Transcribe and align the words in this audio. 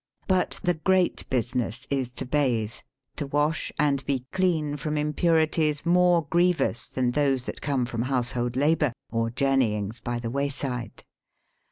But 0.27 0.59
the 0.63 0.73
great 0.73 1.29
business 1.29 1.85
is 1.91 2.11
to 2.13 2.25
bathe, 2.25 2.73
to 3.17 3.27
wash 3.27 3.71
and 3.77 4.03
be 4.07 4.25
clean 4.31 4.75
from 4.75 4.97
impurities 4.97 5.85
more 5.85 6.23
grievous 6.25 6.89
than 6.89 7.11
those 7.11 7.43
that 7.43 7.61
come 7.61 7.85
from 7.85 8.01
household 8.01 8.55
labour 8.55 8.93
or 9.11 9.29
journeyings 9.29 9.99
by 9.99 10.17
the 10.17 10.31
wayside. 10.31 11.03